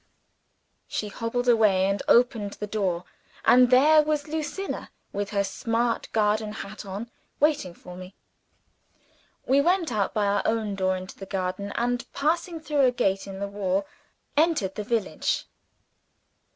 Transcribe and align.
She 0.87 1.09
hobbled 1.09 1.47
away, 1.47 1.85
and 1.85 2.01
opened 2.07 2.53
the 2.53 2.65
door 2.65 3.03
and 3.45 3.69
there 3.69 4.01
was 4.01 4.27
Lucilla, 4.27 4.89
with 5.13 5.29
her 5.29 5.43
smart 5.43 6.11
garden 6.11 6.53
hat 6.53 6.87
on, 6.87 7.11
waiting 7.39 7.75
for 7.75 7.95
me. 7.95 8.15
We 9.45 9.61
went 9.61 9.91
out 9.91 10.11
by 10.11 10.25
our 10.25 10.41
own 10.43 10.73
door 10.73 10.97
into 10.97 11.19
the 11.19 11.27
garden, 11.27 11.71
and 11.75 12.11
passing 12.13 12.59
through 12.59 12.81
a 12.81 12.91
gate 12.91 13.27
in 13.27 13.37
the 13.37 13.47
wall, 13.47 13.85
entered 14.35 14.73
the 14.73 14.83
village. 14.83 15.45